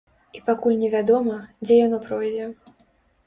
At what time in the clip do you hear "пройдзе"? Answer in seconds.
2.09-2.47